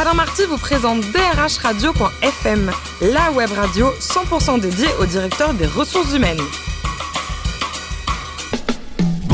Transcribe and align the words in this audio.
Alain 0.00 0.14
Marty 0.14 0.44
vous 0.44 0.58
présente 0.58 1.00
drhradio.fm, 1.10 2.70
la 3.00 3.32
web 3.32 3.50
radio 3.50 3.90
100% 3.98 4.60
dédiée 4.60 4.86
au 5.00 5.06
directeur 5.06 5.54
des 5.54 5.66
ressources 5.66 6.14
humaines. 6.14 6.38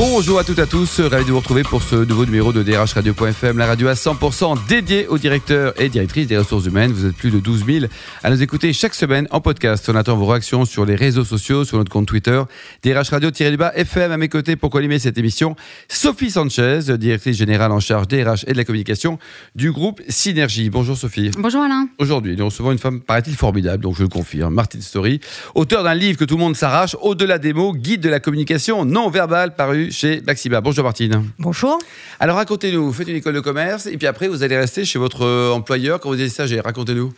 Bonjour 0.06 0.38
à 0.38 0.44
toutes 0.44 0.58
et 0.58 0.62
à 0.62 0.66
tous, 0.66 1.00
ravi 1.00 1.24
de 1.24 1.30
vous 1.30 1.38
retrouver 1.38 1.62
pour 1.62 1.82
ce 1.82 1.96
nouveau 1.96 2.26
numéro 2.26 2.52
de 2.52 2.62
DRH 2.62 2.92
Radio.fm, 2.92 3.56
la 3.56 3.66
radio 3.66 3.88
à 3.88 3.94
100% 3.94 4.66
dédiée 4.68 5.06
aux 5.06 5.16
directeurs 5.16 5.72
et 5.80 5.88
directrices 5.88 6.26
des 6.26 6.36
ressources 6.36 6.66
humaines. 6.66 6.92
Vous 6.92 7.06
êtes 7.06 7.16
plus 7.16 7.30
de 7.30 7.40
12 7.40 7.64
000 7.64 7.86
à 8.22 8.28
nous 8.28 8.42
écouter 8.42 8.74
chaque 8.74 8.94
semaine 8.94 9.26
en 9.30 9.40
podcast. 9.40 9.88
On 9.88 9.96
attend 9.96 10.14
vos 10.14 10.26
réactions 10.26 10.66
sur 10.66 10.84
les 10.84 10.94
réseaux 10.94 11.24
sociaux, 11.24 11.64
sur 11.64 11.78
notre 11.78 11.90
compte 11.90 12.06
Twitter, 12.06 12.40
DRH 12.82 13.08
Radio-FM 13.08 14.12
à 14.12 14.16
mes 14.18 14.28
côtés 14.28 14.56
pour 14.56 14.68
co-animer 14.68 14.98
cette 14.98 15.16
émission. 15.16 15.56
Sophie 15.88 16.30
Sanchez, 16.30 16.80
directrice 16.98 17.38
générale 17.38 17.72
en 17.72 17.80
charge 17.80 18.06
DRH 18.06 18.44
et 18.46 18.52
de 18.52 18.58
la 18.58 18.64
communication 18.64 19.18
du 19.54 19.72
groupe 19.72 20.02
Synergie. 20.10 20.68
Bonjour 20.68 20.98
Sophie. 20.98 21.30
Bonjour 21.38 21.62
Alain. 21.62 21.88
Aujourd'hui, 21.98 22.36
nous 22.36 22.44
recevons 22.44 22.72
une 22.72 22.78
femme, 22.78 23.00
paraît-il, 23.00 23.34
formidable, 23.34 23.82
donc 23.82 23.96
je 23.96 24.02
le 24.02 24.08
confirme, 24.08 24.52
Martine 24.52 24.82
Story, 24.82 25.20
auteur 25.54 25.82
d'un 25.82 25.94
livre 25.94 26.18
que 26.18 26.26
tout 26.26 26.36
le 26.36 26.40
monde 26.40 26.56
s'arrache, 26.56 26.94
Au-delà 27.00 27.38
des 27.38 27.54
mots, 27.54 27.72
guide 27.72 28.02
de 28.02 28.10
la 28.10 28.20
communication 28.20 28.84
non 28.84 29.08
verbale, 29.08 29.56
paru 29.56 29.92
chez 29.94 30.20
Maxiba. 30.26 30.60
Bonjour 30.60 30.84
Martine. 30.84 31.24
Bonjour. 31.38 31.78
Alors 32.20 32.36
racontez-nous, 32.36 32.84
vous 32.86 32.92
faites 32.92 33.08
une 33.08 33.16
école 33.16 33.34
de 33.34 33.40
commerce 33.40 33.86
et 33.86 33.96
puis 33.96 34.06
après 34.06 34.28
vous 34.28 34.42
allez 34.42 34.56
rester 34.56 34.84
chez 34.84 34.98
votre 34.98 35.24
euh, 35.24 35.52
employeur 35.52 36.00
quand 36.00 36.08
vous 36.10 36.20
êtes 36.20 36.30
stagiaire. 36.30 36.64
Racontez-nous. 36.64 37.12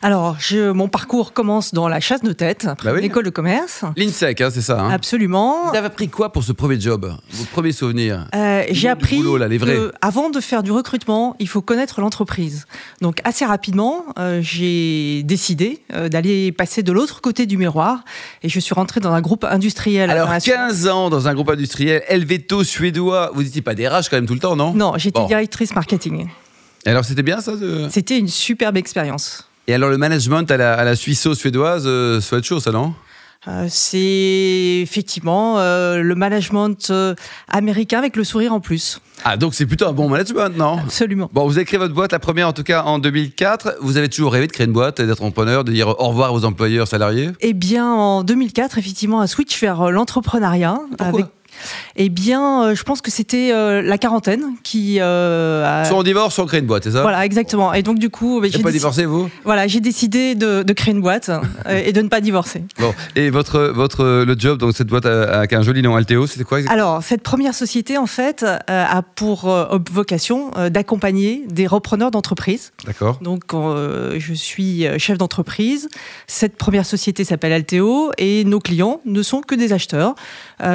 Alors, 0.00 0.36
je, 0.38 0.70
mon 0.70 0.86
parcours 0.86 1.32
commence 1.32 1.74
dans 1.74 1.88
la 1.88 1.98
chasse 1.98 2.22
de 2.22 2.32
tête, 2.32 2.68
Bah 2.84 2.92
oui. 2.94 3.00
l'école 3.02 3.24
de 3.24 3.30
commerce. 3.30 3.82
L'INSEC, 3.96 4.40
hein, 4.42 4.48
c'est 4.52 4.60
ça. 4.60 4.80
hein 4.80 4.90
Absolument. 4.90 5.70
Vous 5.70 5.76
avez 5.76 5.88
appris 5.88 6.08
quoi 6.08 6.30
pour 6.30 6.44
ce 6.44 6.52
premier 6.52 6.78
job 6.78 7.12
Vos 7.32 7.44
premiers 7.46 7.72
souvenirs 7.72 8.26
Euh, 8.32 8.62
j'ai 8.70 8.88
appris 8.88 9.16
boulot, 9.16 9.38
là, 9.38 9.48
les 9.48 9.58
vrais. 9.58 9.74
que 9.74 9.92
avant 10.00 10.30
de 10.30 10.38
faire 10.40 10.62
du 10.62 10.70
recrutement, 10.70 11.34
il 11.40 11.48
faut 11.48 11.62
connaître 11.62 12.00
l'entreprise. 12.00 12.66
Donc 13.00 13.18
assez 13.24 13.44
rapidement, 13.44 14.04
euh, 14.20 14.38
j'ai 14.40 15.24
décidé 15.24 15.80
euh, 15.92 16.08
d'aller 16.08 16.52
passer 16.52 16.84
de 16.84 16.92
l'autre 16.92 17.20
côté 17.20 17.46
du 17.46 17.56
miroir 17.56 18.04
et 18.44 18.48
je 18.48 18.60
suis 18.60 18.74
rentrée 18.74 19.00
dans 19.00 19.12
un 19.12 19.20
groupe 19.20 19.42
industriel. 19.44 20.10
Alors 20.10 20.28
international. 20.28 20.68
15 20.68 20.88
ans 20.88 21.10
dans 21.10 21.26
un 21.26 21.34
groupe 21.34 21.50
industriel, 21.50 22.02
Helveto 22.08 22.64
suédois, 22.64 23.30
vous 23.34 23.42
n'étiez 23.42 23.62
pas 23.62 23.74
DRH 23.74 24.08
quand 24.08 24.16
même 24.16 24.26
tout 24.26 24.34
le 24.34 24.40
temps, 24.40 24.56
non? 24.56 24.74
Non, 24.74 24.94
j'étais 24.96 25.18
Bon. 25.20 25.26
directrice 25.26 25.74
marketing. 25.74 26.28
Et 26.86 26.90
alors 26.90 27.04
c'était 27.04 27.22
bien 27.22 27.40
ça 27.40 27.56
de- 27.56 27.88
C'était 27.90 28.18
une 28.18 28.28
superbe 28.28 28.76
expérience. 28.76 29.48
Et 29.66 29.74
alors 29.74 29.90
le 29.90 29.98
management 29.98 30.50
à 30.50 30.56
la, 30.56 30.74
à 30.74 30.84
la 30.84 30.96
suisseau-suédoise, 30.96 31.84
euh, 31.86 32.20
ça 32.20 32.36
être 32.38 32.44
chaud 32.44 32.60
ça, 32.60 32.70
non? 32.72 32.94
Euh, 33.46 33.66
c'est 33.68 34.80
effectivement 34.82 35.58
euh, 35.58 36.02
le 36.02 36.14
management 36.16 36.88
euh, 36.90 37.14
américain 37.48 37.98
avec 37.98 38.16
le 38.16 38.24
sourire 38.24 38.52
en 38.52 38.58
plus. 38.60 39.00
Ah 39.24 39.36
donc 39.36 39.54
c'est 39.54 39.64
plutôt 39.64 39.86
un 39.86 39.92
bon 39.92 40.08
management, 40.08 40.56
non? 40.56 40.78
Absolument. 40.78 41.30
Bon, 41.32 41.46
vous 41.46 41.56
avez 41.56 41.64
créé 41.64 41.78
votre 41.78 41.94
boîte, 41.94 42.12
la 42.12 42.18
première 42.18 42.48
en 42.48 42.52
tout 42.52 42.62
cas 42.64 42.82
en 42.82 42.98
2004. 42.98 43.76
Vous 43.80 43.96
avez 43.96 44.08
toujours 44.08 44.32
rêvé 44.32 44.46
de 44.48 44.52
créer 44.52 44.66
une 44.66 44.72
boîte, 44.72 45.00
d'être 45.00 45.22
entrepreneur, 45.22 45.62
de 45.64 45.72
dire 45.72 45.88
au 45.88 46.08
revoir 46.08 46.32
vos 46.32 46.44
employeurs 46.44 46.88
salariés? 46.88 47.30
Eh 47.40 47.52
bien, 47.54 47.86
en 47.90 48.24
2004, 48.24 48.76
effectivement, 48.78 49.20
un 49.20 49.26
switch 49.26 49.60
vers 49.60 49.90
l'entrepreneuriat. 49.90 50.80
Pourquoi? 50.98 51.30
Eh 51.96 52.08
bien, 52.08 52.62
euh, 52.64 52.74
je 52.74 52.82
pense 52.82 53.00
que 53.00 53.10
c'était 53.10 53.50
euh, 53.52 53.82
la 53.82 53.98
quarantaine 53.98 54.42
qui. 54.62 54.98
euh, 55.00 55.64
a- 55.82 55.84
Soit 55.84 55.96
on 55.98 56.02
divorce, 56.02 56.34
soit 56.34 56.44
on 56.44 56.46
crée 56.46 56.58
une 56.58 56.66
boîte, 56.66 56.84
c'est 56.84 56.92
ça? 56.92 57.02
Voilà, 57.02 57.24
exactement. 57.24 57.72
Et 57.74 57.82
donc, 57.82 57.98
du 57.98 58.10
coup, 58.10 58.40
bah, 58.40 58.46
Vous 58.46 58.56
j'ai 58.56 58.62
pas 58.62 58.70
divorcé, 58.72 59.04
vous? 59.04 59.28
Voilà, 59.44 59.66
j'ai 59.66 59.80
décidé 59.80 60.34
de, 60.34 60.62
de 60.62 60.72
créer 60.72 60.94
une 60.94 61.00
boîte 61.00 61.30
et 61.68 61.92
de 61.92 62.02
ne 62.02 62.08
pas 62.08 62.20
divorcer. 62.20 62.62
Bon, 62.78 62.94
et 63.16 63.30
votre, 63.30 63.60
votre, 63.74 64.04
le 64.24 64.34
job, 64.38 64.58
donc 64.58 64.74
cette 64.76 64.88
boîte 64.88 65.06
a- 65.06 65.38
avec 65.38 65.52
un 65.52 65.62
joli 65.62 65.82
nom 65.82 65.96
Altéo, 65.96 66.26
c'était 66.26 66.44
quoi 66.44 66.58
exactement? 66.60 66.82
Alors, 66.90 67.02
cette 67.02 67.22
première 67.22 67.54
société, 67.54 67.98
en 67.98 68.06
fait, 68.06 68.44
a 68.68 69.02
pour 69.02 69.48
vocation 69.90 70.50
d'accompagner 70.70 71.44
des 71.48 71.66
repreneurs 71.66 72.10
d'entreprise. 72.10 72.72
D'accord. 72.86 73.18
Donc, 73.22 73.42
je 73.52 74.32
suis 74.34 74.86
chef 74.98 75.18
d'entreprise. 75.18 75.88
Cette 76.26 76.56
première 76.56 76.86
société 76.86 77.24
s'appelle 77.24 77.52
Alteo 77.52 78.10
et 78.18 78.44
nos 78.44 78.60
clients 78.60 79.00
ne 79.04 79.22
sont 79.22 79.40
que 79.40 79.54
des 79.54 79.72
acheteurs, 79.72 80.14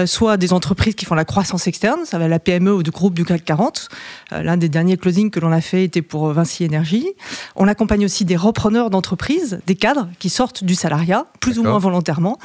soit 0.06 0.38
des 0.38 0.52
entreprises 0.54 0.73
qui 0.74 1.06
font 1.06 1.16
la 1.16 1.26
croissance 1.26 1.68
externe, 1.68 2.02
ça 2.06 2.18
va 2.18 2.28
la 2.28 2.40
PME 2.40 2.74
ou 2.74 2.84
du 2.84 2.92
groupe 2.92 3.14
du 3.14 3.26
CAC 3.26 3.46
40. 3.46 3.90
Euh, 4.32 4.44
L'un 4.44 4.58
des 4.58 4.70
derniers 4.70 4.98
closings 4.98 5.30
que 5.30 5.40
l'on 5.40 5.52
a 5.52 5.62
fait 5.62 5.84
était 5.84 6.02
pour 6.02 6.28
euh, 6.28 6.34
Vinci 6.34 6.64
Énergie. 6.64 7.08
On 7.56 7.68
accompagne 7.68 8.06
aussi 8.06 8.26
des 8.26 8.36
repreneurs 8.36 8.90
d'entreprises, 8.90 9.60
des 9.66 9.76
cadres 9.76 10.10
qui 10.20 10.30
sortent 10.30 10.64
du 10.64 10.76
salariat, 10.76 11.26
plus 11.40 11.60
ou 11.60 11.64
moins 11.64 11.80
volontairement, 11.80 12.38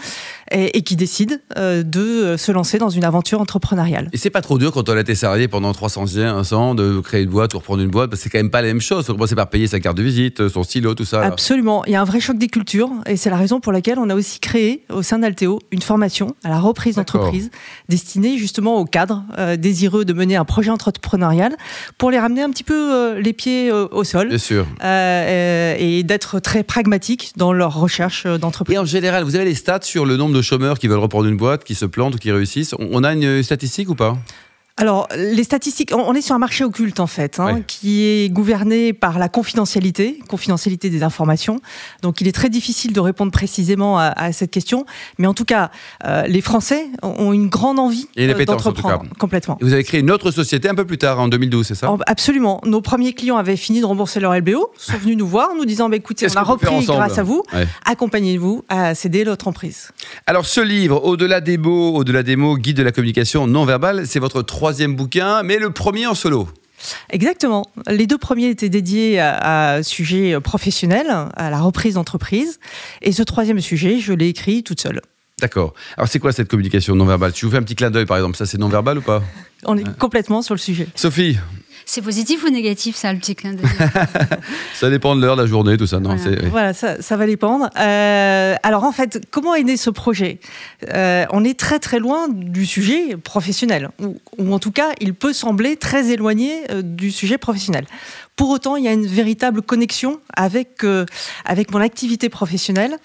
et, 0.50 0.78
et 0.78 0.82
qui 0.82 0.96
décident 0.96 1.36
euh, 1.56 1.82
de 1.82 2.00
euh, 2.00 2.36
se 2.36 2.52
lancer 2.52 2.78
dans 2.78 2.88
une 2.88 3.04
aventure 3.04 3.40
entrepreneuriale. 3.40 4.08
Et 4.12 4.16
c'est 4.16 4.30
pas 4.30 4.40
trop 4.40 4.58
dur 4.58 4.72
quand 4.72 4.88
on 4.88 4.96
a 4.96 5.00
été 5.00 5.14
salarié 5.14 5.48
pendant 5.48 5.72
300 5.72 6.52
ans 6.52 6.74
de 6.74 7.00
créer 7.00 7.22
une 7.22 7.30
boîte 7.30 7.54
ou 7.54 7.58
reprendre 7.58 7.82
une 7.82 7.90
boîte, 7.90 8.10
parce 8.10 8.20
que 8.20 8.24
c'est 8.24 8.30
quand 8.30 8.38
même 8.38 8.50
pas 8.50 8.62
la 8.62 8.68
même 8.68 8.80
chose. 8.80 9.06
Faut 9.06 9.12
commencer 9.12 9.34
par 9.34 9.48
payer 9.48 9.66
sa 9.66 9.80
carte 9.80 9.96
de 9.96 10.02
visite, 10.02 10.48
son 10.48 10.62
stylo, 10.62 10.94
tout 10.94 11.04
ça. 11.04 11.20
là. 11.20 11.26
Absolument. 11.26 11.84
Il 11.86 11.92
y 11.92 11.96
a 11.96 12.00
un 12.00 12.04
vrai 12.04 12.20
choc 12.20 12.38
des 12.38 12.48
cultures 12.48 12.90
et 13.06 13.16
c'est 13.16 13.30
la 13.30 13.36
raison 13.36 13.60
pour 13.60 13.72
laquelle 13.72 13.98
on 13.98 14.10
a 14.10 14.14
aussi 14.14 14.40
créé 14.40 14.84
au 14.90 15.02
sein 15.02 15.18
d'Alteo 15.18 15.60
une 15.70 15.82
formation 15.82 16.34
à 16.44 16.48
la 16.48 16.58
reprise 16.58 16.96
d'entreprise 16.96 17.50
destinée 17.88 18.38
justement 18.38 18.76
aux 18.76 18.84
cadres 18.84 19.24
euh, 19.38 19.56
désireux 19.56 20.04
de 20.04 20.12
mener 20.12 20.36
un 20.36 20.44
projet 20.44 20.70
entrepreneurial 20.70 21.56
pour 21.96 22.10
les 22.10 22.18
ramener 22.18 22.42
un 22.42 22.50
petit 22.50 22.64
peu 22.64 22.74
euh, 22.74 23.20
les 23.20 23.32
pieds 23.32 23.70
euh, 23.70 23.86
au 23.90 24.04
sol 24.04 24.28
Bien 24.28 24.38
sûr. 24.38 24.66
et 24.82 26.02
d'être 26.04 26.40
très 26.40 26.62
pragmatiques 26.62 27.32
dans 27.36 27.52
leur 27.52 27.74
recherche 27.74 28.26
d'entreprise. 28.26 28.74
Et 28.74 28.78
en 28.78 28.84
général, 28.84 29.24
vous 29.24 29.34
avez 29.34 29.44
les 29.44 29.54
stats 29.54 29.80
sur 29.82 30.04
le 30.04 30.16
nombre 30.16 30.34
de 30.34 30.37
chômeurs 30.42 30.78
qui 30.78 30.88
veulent 30.88 30.98
reprendre 30.98 31.28
une 31.28 31.36
boîte, 31.36 31.64
qui 31.64 31.74
se 31.74 31.84
plantent 31.84 32.14
ou 32.14 32.18
qui 32.18 32.32
réussissent. 32.32 32.74
On 32.78 32.88
on 32.98 33.04
a 33.04 33.12
une 33.12 33.42
statistique 33.42 33.88
ou 33.88 33.94
pas? 33.94 34.18
Alors, 34.78 35.08
les 35.16 35.42
statistiques, 35.42 35.90
on 35.92 36.14
est 36.14 36.20
sur 36.20 36.34
un 36.36 36.38
marché 36.38 36.62
occulte 36.62 37.00
en 37.00 37.08
fait, 37.08 37.40
hein, 37.40 37.62
qui 37.66 38.04
est 38.04 38.28
gouverné 38.32 38.92
par 38.92 39.18
la 39.18 39.28
confidentialité, 39.28 40.20
confidentialité 40.28 40.88
des 40.88 41.02
informations. 41.02 41.60
Donc, 42.02 42.20
il 42.20 42.28
est 42.28 42.32
très 42.32 42.48
difficile 42.48 42.92
de 42.92 43.00
répondre 43.00 43.32
précisément 43.32 43.98
à, 43.98 44.04
à 44.06 44.32
cette 44.32 44.52
question. 44.52 44.86
Mais 45.18 45.26
en 45.26 45.34
tout 45.34 45.44
cas, 45.44 45.72
euh, 46.04 46.22
les 46.28 46.40
Français 46.40 46.86
ont 47.02 47.32
une 47.32 47.48
grande 47.48 47.80
envie 47.80 48.06
euh, 48.18 48.30
appétence, 48.30 48.64
en 48.66 48.70
d'entreprendre 48.70 49.04
complètement. 49.18 49.58
Et 49.60 49.64
vous 49.64 49.72
avez 49.72 49.82
créé 49.82 49.98
une 50.00 50.12
autre 50.12 50.30
société 50.30 50.68
un 50.68 50.76
peu 50.76 50.84
plus 50.84 50.98
tard, 50.98 51.18
en 51.18 51.26
2012, 51.26 51.66
c'est 51.66 51.74
ça? 51.74 51.92
Absolument. 52.06 52.60
Nos 52.64 52.80
premiers 52.80 53.14
clients 53.14 53.36
avaient 53.36 53.56
fini 53.56 53.80
de 53.80 53.84
rembourser 53.84 54.20
leur 54.20 54.32
LBO, 54.38 54.70
sont 54.78 54.96
venus 54.98 55.16
nous 55.16 55.26
voir 55.26 55.50
nous 55.56 55.64
disant 55.64 55.88
bah, 55.88 55.96
écoutez, 55.96 56.28
on 56.32 56.36
a 56.36 56.42
repris 56.44 56.84
grâce 56.86 57.18
à 57.18 57.24
vous, 57.24 57.42
Ouais. 57.52 57.66
accompagnez-vous 57.84 58.64
à 58.68 58.94
céder 58.94 59.24
notre 59.24 59.48
emprise. 59.48 59.90
Alors, 60.26 60.46
ce 60.46 60.60
livre, 60.60 61.04
Au-delà 61.04 61.40
des 61.40 61.58
mots, 61.58 61.96
Au-delà 61.96 62.22
des 62.22 62.36
mots, 62.36 62.56
guide 62.56 62.76
de 62.76 62.82
la 62.84 62.92
communication 62.92 63.48
non 63.48 63.64
verbale, 63.64 64.06
c'est 64.06 64.20
votre 64.20 64.42
troisième 64.42 64.67
bouquin, 64.94 65.42
mais 65.42 65.58
le 65.58 65.70
premier 65.70 66.06
en 66.06 66.14
solo. 66.14 66.48
Exactement. 67.10 67.64
Les 67.88 68.06
deux 68.06 68.18
premiers 68.18 68.48
étaient 68.48 68.68
dédiés 68.68 69.18
à, 69.18 69.74
à 69.74 69.82
sujet 69.82 70.40
professionnel, 70.40 71.06
à 71.34 71.50
la 71.50 71.60
reprise 71.60 71.94
d'entreprise. 71.94 72.60
Et 73.02 73.12
ce 73.12 73.22
troisième 73.22 73.60
sujet, 73.60 73.98
je 73.98 74.12
l'ai 74.12 74.28
écrit 74.28 74.62
toute 74.62 74.80
seule. 74.80 75.00
D'accord. 75.40 75.74
Alors, 75.96 76.08
c'est 76.08 76.18
quoi 76.18 76.32
cette 76.32 76.48
communication 76.48 76.94
non 76.94 77.04
verbale 77.04 77.32
je 77.34 77.44
vous 77.46 77.52
fais 77.52 77.58
un 77.58 77.62
petit 77.62 77.76
clin 77.76 77.90
d'œil, 77.90 78.06
par 78.06 78.16
exemple, 78.16 78.36
ça 78.36 78.46
c'est 78.46 78.58
non 78.58 78.68
verbal 78.68 78.98
ou 78.98 79.02
pas? 79.02 79.22
On 79.64 79.76
est 79.76 79.96
complètement 79.98 80.42
sur 80.42 80.54
le 80.54 80.58
sujet. 80.60 80.86
Sophie, 80.94 81.36
C'est 81.84 82.02
positif 82.02 82.44
ou 82.44 82.50
négatif 82.50 82.96
ça, 82.96 83.12
le 83.12 83.18
petit 83.18 83.34
clin 83.34 83.54
d'œil? 83.54 83.66
Ça 84.74 84.90
dépend 84.90 85.16
de 85.16 85.20
l'heure, 85.22 85.36
de 85.36 85.42
la 85.42 85.48
journée, 85.48 85.76
tout 85.76 85.86
ça, 85.86 85.98
non 86.00 86.14
Voilà. 86.16 86.22
c'est- 86.40 86.46
Voilà, 86.48 86.72
ça, 86.74 87.02
ça 87.02 87.16
va 87.16 87.26
dépendre. 87.26 87.68
Euh, 87.78 88.54
alors 88.62 88.84
en 88.84 88.92
fait, 88.92 89.20
comment 89.30 89.54
est 89.54 89.64
né 89.64 89.76
ce 89.76 89.90
projet? 89.90 90.38
Euh, 90.92 91.24
On 91.30 91.42
est 91.44 91.58
très 91.58 91.78
très 91.80 91.98
loin 91.98 92.28
du 92.28 92.66
sujet 92.66 93.16
professionnel, 93.16 93.88
ou, 94.00 94.16
ou 94.38 94.52
en 94.52 94.58
tout 94.60 94.70
cas, 94.70 94.90
il 95.00 95.14
peut 95.14 95.32
sembler 95.32 95.76
très 95.76 96.10
éloigné 96.10 96.52
euh, 96.70 96.82
du 96.82 97.10
sujet 97.10 97.38
professionnel. 97.38 97.86
Pour 98.36 98.50
autant, 98.50 98.76
il 98.76 98.84
y 98.84 98.88
a 98.88 98.92
une 98.92 99.06
véritable 99.08 99.62
connexion 99.62 100.20
avec, 100.36 100.84
euh, 100.84 101.04
avec 101.44 101.72
mon 101.72 101.80
activité 101.80 102.28
professionnelle. 102.28 102.96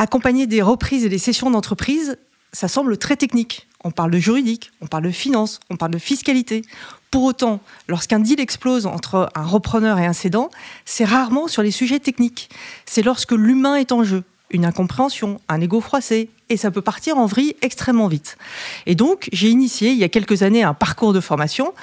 Accompagner 0.00 0.46
des 0.46 0.62
reprises 0.62 1.04
et 1.04 1.10
des 1.10 1.18
sessions 1.18 1.50
d'entreprise, 1.50 2.16
ça 2.54 2.68
semble 2.68 2.96
très 2.96 3.16
technique. 3.16 3.68
On 3.84 3.90
parle 3.90 4.10
de 4.10 4.16
juridique, 4.16 4.70
on 4.80 4.86
parle 4.86 5.02
de 5.02 5.10
finance, 5.10 5.60
on 5.68 5.76
parle 5.76 5.90
de 5.90 5.98
fiscalité. 5.98 6.62
Pour 7.10 7.24
autant, 7.24 7.60
lorsqu'un 7.86 8.18
deal 8.18 8.40
explose 8.40 8.86
entre 8.86 9.28
un 9.34 9.44
repreneur 9.44 9.98
et 9.98 10.06
un 10.06 10.14
cédant, 10.14 10.48
c'est 10.86 11.04
rarement 11.04 11.48
sur 11.48 11.62
les 11.62 11.70
sujets 11.70 11.98
techniques. 11.98 12.48
C'est 12.86 13.02
lorsque 13.02 13.32
l'humain 13.32 13.74
est 13.74 13.92
en 13.92 14.02
jeu, 14.02 14.24
une 14.50 14.64
incompréhension, 14.64 15.38
un 15.50 15.60
ego 15.60 15.82
froissé, 15.82 16.30
et 16.48 16.56
ça 16.56 16.70
peut 16.70 16.80
partir 16.80 17.18
en 17.18 17.26
vrille 17.26 17.54
extrêmement 17.60 18.08
vite. 18.08 18.38
Et 18.86 18.94
donc, 18.94 19.28
j'ai 19.32 19.50
initié 19.50 19.90
il 19.90 19.98
y 19.98 20.04
a 20.04 20.08
quelques 20.08 20.42
années 20.42 20.62
un 20.62 20.72
parcours 20.72 21.12
de 21.12 21.20
formation 21.20 21.74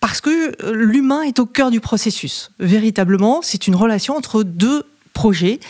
parce 0.00 0.20
que 0.20 0.62
euh, 0.62 0.72
l'humain 0.74 1.22
est 1.22 1.38
au 1.38 1.46
cœur 1.46 1.70
du 1.70 1.80
processus. 1.80 2.50
Véritablement, 2.58 3.40
c'est 3.40 3.66
une 3.66 3.76
relation 3.76 4.14
entre 4.14 4.42
deux 4.42 4.84
projet, 5.16 5.60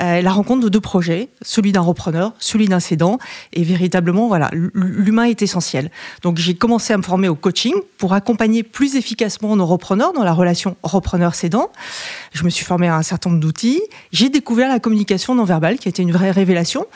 euh, 0.00 0.20
la 0.20 0.32
rencontre 0.32 0.64
de 0.64 0.68
deux 0.68 0.80
projets, 0.80 1.28
celui 1.40 1.70
d'un 1.70 1.80
repreneur, 1.80 2.32
celui 2.40 2.66
d'un 2.66 2.80
cédant, 2.80 3.18
et 3.52 3.62
véritablement, 3.62 4.26
voilà, 4.26 4.50
l'humain 4.52 5.24
est 5.24 5.42
essentiel. 5.42 5.92
Donc 6.22 6.38
j'ai 6.38 6.54
commencé 6.54 6.92
à 6.92 6.96
me 6.96 7.04
former 7.04 7.28
au 7.28 7.36
coaching 7.36 7.72
pour 7.98 8.14
accompagner 8.14 8.64
plus 8.64 8.96
efficacement 8.96 9.54
nos 9.54 9.64
repreneurs 9.64 10.12
dans 10.12 10.24
la 10.24 10.32
relation 10.32 10.76
repreneur-cédant. 10.82 11.70
Je 12.32 12.42
me 12.42 12.50
suis 12.50 12.64
formé 12.64 12.88
à 12.88 12.96
un 12.96 13.02
certain 13.02 13.30
nombre 13.30 13.40
d'outils. 13.40 13.80
J'ai 14.10 14.28
découvert 14.28 14.68
la 14.68 14.80
communication 14.80 15.36
non 15.36 15.44
verbale, 15.44 15.78
qui 15.78 15.86
a 15.86 15.90
été 15.90 16.02
une 16.02 16.12
vraie 16.12 16.32
révélation. 16.32 16.86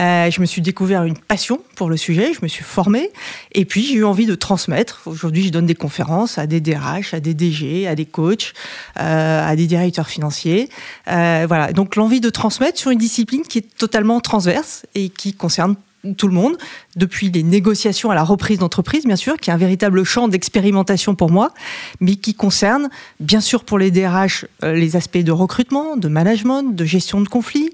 Euh, 0.00 0.28
je 0.28 0.40
me 0.40 0.46
suis 0.46 0.62
découvert 0.62 1.04
une 1.04 1.16
passion 1.16 1.60
pour 1.76 1.88
le 1.88 1.96
sujet. 1.96 2.32
Je 2.34 2.40
me 2.42 2.48
suis 2.48 2.64
formé, 2.64 3.10
et 3.52 3.64
puis 3.64 3.84
j'ai 3.84 3.94
eu 3.94 4.04
envie 4.04 4.26
de 4.26 4.34
transmettre. 4.34 5.02
Aujourd'hui, 5.06 5.44
je 5.44 5.50
donne 5.50 5.66
des 5.66 5.76
conférences 5.76 6.38
à 6.38 6.48
des 6.48 6.60
DRH, 6.60 7.14
à 7.14 7.20
des 7.20 7.34
DG, 7.34 7.86
à 7.86 7.94
des 7.94 8.04
coachs, 8.06 8.52
euh, 8.98 9.48
à 9.48 9.54
des 9.54 9.66
directeurs 9.66 10.08
financiers. 10.08 10.68
Euh, 11.06 11.46
voilà. 11.52 11.74
Donc 11.74 11.96
l'envie 11.96 12.22
de 12.22 12.30
transmettre 12.30 12.78
sur 12.78 12.92
une 12.92 12.98
discipline 12.98 13.42
qui 13.42 13.58
est 13.58 13.76
totalement 13.76 14.20
transverse 14.20 14.86
et 14.94 15.10
qui 15.10 15.34
concerne 15.34 15.76
tout 16.16 16.28
le 16.28 16.32
monde, 16.32 16.56
depuis 16.96 17.30
les 17.30 17.42
négociations 17.42 18.10
à 18.10 18.14
la 18.14 18.24
reprise 18.24 18.58
d'entreprise, 18.58 19.04
bien 19.04 19.16
sûr, 19.16 19.36
qui 19.36 19.50
est 19.50 19.52
un 19.52 19.58
véritable 19.58 20.02
champ 20.02 20.28
d'expérimentation 20.28 21.14
pour 21.14 21.30
moi, 21.30 21.52
mais 22.00 22.16
qui 22.16 22.32
concerne, 22.32 22.88
bien 23.20 23.42
sûr, 23.42 23.64
pour 23.64 23.78
les 23.78 23.90
DRH, 23.90 24.46
euh, 24.64 24.72
les 24.72 24.96
aspects 24.96 25.18
de 25.18 25.30
recrutement, 25.30 25.98
de 25.98 26.08
management, 26.08 26.62
de 26.74 26.84
gestion 26.86 27.20
de 27.20 27.28
conflits. 27.28 27.70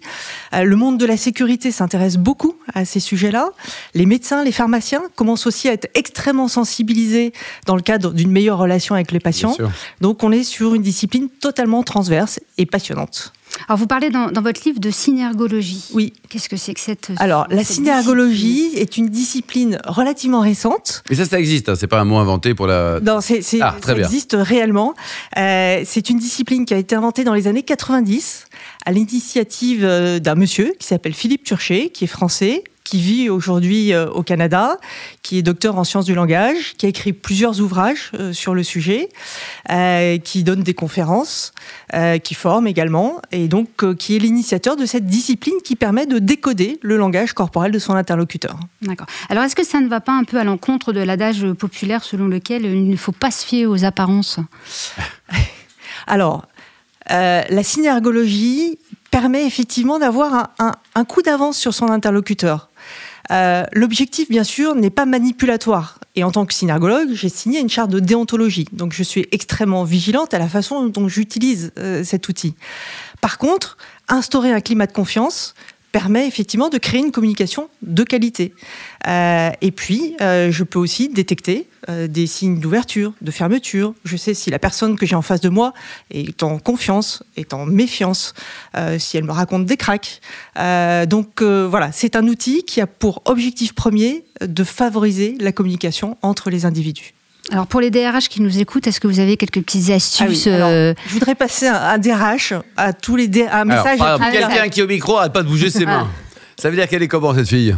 Euh, 0.54 0.64
le 0.64 0.74
monde 0.74 0.98
de 0.98 1.06
la 1.06 1.16
sécurité 1.16 1.70
s'intéresse 1.70 2.16
beaucoup 2.16 2.56
à 2.74 2.84
ces 2.84 3.00
sujets-là. 3.00 3.50
Les 3.94 4.06
médecins, 4.06 4.42
les 4.42 4.52
pharmaciens 4.52 5.02
commencent 5.14 5.46
aussi 5.46 5.68
à 5.68 5.72
être 5.72 5.88
extrêmement 5.94 6.48
sensibilisés 6.48 7.32
dans 7.66 7.76
le 7.76 7.82
cadre 7.82 8.12
d'une 8.12 8.32
meilleure 8.32 8.58
relation 8.58 8.96
avec 8.96 9.12
les 9.12 9.20
patients. 9.20 9.56
Donc, 10.00 10.24
on 10.24 10.32
est 10.32 10.42
sur 10.42 10.74
une 10.74 10.82
discipline 10.82 11.28
totalement 11.28 11.84
transverse 11.84 12.40
et 12.58 12.66
passionnante. 12.66 13.32
Alors, 13.66 13.78
vous 13.78 13.86
parlez 13.86 14.10
dans, 14.10 14.30
dans 14.30 14.42
votre 14.42 14.60
livre 14.64 14.80
de 14.80 14.90
synergologie. 14.90 15.84
Oui. 15.92 16.12
Qu'est-ce 16.28 16.48
que 16.48 16.56
c'est 16.56 16.74
que 16.74 16.80
cette. 16.80 17.10
Alors, 17.16 17.46
la 17.50 17.64
synergologie 17.64 18.70
est 18.76 18.96
une 18.96 19.08
discipline 19.08 19.78
relativement 19.86 20.40
récente. 20.40 21.02
Mais 21.10 21.16
ça, 21.16 21.24
ça 21.24 21.38
existe. 21.40 21.68
Hein. 21.68 21.74
C'est 21.78 21.86
pas 21.86 22.00
un 22.00 22.04
mot 22.04 22.16
inventé 22.18 22.54
pour 22.54 22.66
la. 22.66 23.00
Non, 23.00 23.20
c'est, 23.20 23.42
c'est- 23.42 23.60
Ah, 23.60 23.74
très 23.80 23.92
ça 23.92 23.98
bien. 23.98 24.04
existe 24.06 24.36
réellement. 24.38 24.94
Euh, 25.36 25.82
c'est 25.84 26.10
une 26.10 26.18
discipline 26.18 26.64
qui 26.64 26.74
a 26.74 26.76
été 26.78 26.94
inventée 26.94 27.24
dans 27.24 27.34
les 27.34 27.46
années 27.46 27.62
90 27.62 28.44
à 28.86 28.92
l'initiative 28.92 29.84
euh, 29.84 30.18
d'un 30.18 30.34
monsieur 30.34 30.74
qui 30.78 30.86
s'appelle 30.86 31.14
Philippe 31.14 31.44
Turchet, 31.44 31.90
qui 31.90 32.04
est 32.04 32.08
français, 32.08 32.62
qui 32.88 33.00
vit 33.00 33.28
aujourd'hui 33.28 33.92
euh, 33.92 34.08
au 34.10 34.22
Canada, 34.22 34.78
qui 35.22 35.38
est 35.38 35.42
docteur 35.42 35.76
en 35.76 35.84
sciences 35.84 36.04
du 36.06 36.14
langage, 36.14 36.74
qui 36.78 36.86
a 36.86 36.88
écrit 36.88 37.12
plusieurs 37.12 37.60
ouvrages 37.60 38.10
euh, 38.18 38.32
sur 38.32 38.54
le 38.54 38.62
sujet, 38.62 39.08
euh, 39.70 40.18
qui 40.18 40.42
donne 40.44 40.62
des 40.62 40.74
conférences, 40.74 41.52
qui 42.24 42.34
forme 42.34 42.66
également, 42.66 43.20
et 43.32 43.48
donc 43.48 43.68
qui 43.96 44.16
est 44.16 44.18
l'initiateur 44.18 44.76
de 44.76 44.86
cette 44.86 45.06
discipline 45.06 45.54
qui 45.64 45.74
permet 45.76 46.06
de 46.06 46.18
décoder 46.18 46.78
le 46.82 46.96
langage 46.96 47.32
corporel 47.32 47.72
de 47.72 47.78
son 47.78 47.94
interlocuteur. 47.94 48.58
D'accord. 48.82 49.06
Alors, 49.30 49.44
est-ce 49.44 49.56
que 49.56 49.64
ça 49.64 49.80
ne 49.80 49.88
va 49.88 50.00
pas 50.00 50.12
un 50.12 50.24
peu 50.24 50.38
à 50.38 50.44
l'encontre 50.44 50.92
de 50.92 51.00
l'adage 51.00 51.44
populaire 51.52 52.04
selon 52.04 52.26
lequel 52.28 52.64
il 52.64 52.88
ne 52.88 52.96
faut 52.96 53.12
pas 53.12 53.30
se 53.30 53.44
fier 53.44 53.66
aux 53.66 53.84
apparences? 53.84 54.38
Alors, 56.06 56.46
euh, 57.10 57.42
la 57.48 57.62
synergologie 57.62 58.78
permet 59.10 59.46
effectivement 59.46 59.98
d'avoir 59.98 60.34
un, 60.34 60.48
un- 60.58 60.72
un 60.94 61.04
coup 61.04 61.22
d'avance 61.22 61.56
sur 61.56 61.72
son 61.74 61.88
interlocuteur. 61.90 62.67
Euh, 63.30 63.64
L'objectif, 63.72 64.28
bien 64.28 64.44
sûr, 64.44 64.74
n'est 64.74 64.90
pas 64.90 65.06
manipulatoire. 65.06 65.98
Et 66.14 66.24
en 66.24 66.30
tant 66.30 66.46
que 66.46 66.54
synergologue, 66.54 67.10
j'ai 67.12 67.28
signé 67.28 67.60
une 67.60 67.68
charte 67.68 67.90
de 67.90 68.00
déontologie. 68.00 68.66
Donc, 68.72 68.92
je 68.92 69.02
suis 69.02 69.26
extrêmement 69.32 69.84
vigilante 69.84 70.34
à 70.34 70.38
la 70.38 70.48
façon 70.48 70.86
dont 70.86 71.08
j'utilise 71.08 71.72
euh, 71.78 72.04
cet 72.04 72.28
outil. 72.28 72.54
Par 73.20 73.38
contre, 73.38 73.76
instaurer 74.08 74.52
un 74.52 74.60
climat 74.60 74.86
de 74.86 74.92
confiance 74.92 75.54
permet 75.98 76.28
effectivement 76.28 76.68
de 76.68 76.78
créer 76.78 77.00
une 77.00 77.10
communication 77.10 77.68
de 77.82 78.04
qualité. 78.04 78.54
Euh, 79.08 79.50
et 79.60 79.72
puis, 79.72 80.14
euh, 80.20 80.52
je 80.52 80.62
peux 80.62 80.78
aussi 80.78 81.08
détecter 81.08 81.66
euh, 81.88 82.06
des 82.06 82.28
signes 82.28 82.60
d'ouverture, 82.60 83.14
de 83.20 83.32
fermeture. 83.32 83.94
Je 84.04 84.16
sais 84.16 84.32
si 84.32 84.48
la 84.48 84.60
personne 84.60 84.96
que 84.96 85.06
j'ai 85.06 85.16
en 85.16 85.22
face 85.22 85.40
de 85.40 85.48
moi 85.48 85.74
est 86.12 86.44
en 86.44 86.60
confiance, 86.60 87.24
est 87.36 87.52
en 87.52 87.66
méfiance, 87.66 88.32
si 88.98 89.16
elle 89.16 89.24
me 89.24 89.32
raconte 89.32 89.66
des 89.66 89.76
cracks. 89.76 90.20
Donc 90.54 91.42
voilà, 91.42 91.90
c'est 91.90 92.14
un 92.14 92.28
outil 92.28 92.62
qui 92.62 92.80
a 92.80 92.86
pour 92.86 93.22
objectif 93.24 93.72
premier 93.72 94.24
de 94.40 94.62
favoriser 94.62 95.36
la 95.40 95.50
communication 95.50 96.16
entre 96.22 96.48
les 96.48 96.64
individus. 96.64 97.12
Alors, 97.50 97.66
pour 97.66 97.80
les 97.80 97.90
DRH 97.90 98.28
qui 98.28 98.42
nous 98.42 98.58
écoutent, 98.58 98.86
est-ce 98.86 99.00
que 99.00 99.06
vous 99.06 99.20
avez 99.20 99.36
quelques 99.38 99.62
petites 99.62 99.90
astuces 99.90 100.20
Ah 100.46 100.50
oui, 100.50 100.54
alors, 100.54 100.68
euh, 100.70 100.92
Je 101.06 101.12
voudrais 101.14 101.34
passer 101.34 101.66
un, 101.66 101.74
un 101.74 101.98
DRH 101.98 102.52
à 102.76 102.92
tous 102.92 103.16
les 103.16 103.26
D- 103.28 103.46
un 103.46 103.68
Alors, 103.68 103.84
message. 103.84 103.98
Ah, 104.02 104.18
quelqu'un 104.30 104.50
ça- 104.56 104.68
qui 104.68 104.80
est 104.80 104.82
au 104.82 104.86
micro 104.86 105.16
arrête 105.16 105.32
pas 105.32 105.42
de 105.42 105.48
bouger 105.48 105.70
ses 105.70 105.86
mains. 105.86 106.08
Ça 106.60 106.68
veut 106.68 106.76
dire 106.76 106.88
qu'elle 106.88 107.02
est 107.02 107.08
comment 107.08 107.34
cette 107.34 107.48
fille 107.48 107.74